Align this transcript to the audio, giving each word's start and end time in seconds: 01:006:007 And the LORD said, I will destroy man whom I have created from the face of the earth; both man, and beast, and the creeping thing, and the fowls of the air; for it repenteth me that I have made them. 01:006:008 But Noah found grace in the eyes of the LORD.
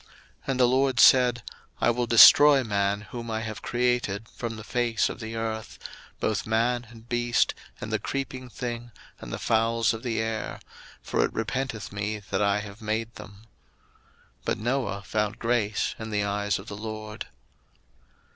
01:006:007 0.01 0.09
And 0.47 0.59
the 0.59 0.65
LORD 0.65 0.99
said, 0.99 1.43
I 1.79 1.89
will 1.91 2.07
destroy 2.07 2.63
man 2.63 3.01
whom 3.01 3.29
I 3.29 3.41
have 3.41 3.61
created 3.61 4.27
from 4.29 4.55
the 4.55 4.63
face 4.63 5.09
of 5.09 5.19
the 5.19 5.35
earth; 5.35 5.77
both 6.19 6.47
man, 6.47 6.87
and 6.89 7.07
beast, 7.07 7.53
and 7.79 7.93
the 7.93 7.99
creeping 7.99 8.49
thing, 8.49 8.89
and 9.19 9.31
the 9.31 9.37
fowls 9.37 9.93
of 9.93 10.01
the 10.01 10.19
air; 10.19 10.59
for 11.03 11.23
it 11.23 11.31
repenteth 11.33 11.91
me 11.91 12.17
that 12.31 12.41
I 12.41 12.61
have 12.61 12.81
made 12.81 13.13
them. 13.13 13.43
01:006:008 14.39 14.45
But 14.45 14.57
Noah 14.57 15.03
found 15.03 15.37
grace 15.37 15.93
in 15.99 16.09
the 16.09 16.23
eyes 16.23 16.57
of 16.57 16.65
the 16.65 16.77
LORD. 16.77 17.27